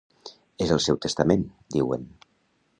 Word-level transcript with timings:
És 0.65 0.73
el 0.77 0.81
seu 0.85 0.97
testament, 1.05 1.45
diuen. 1.79 2.11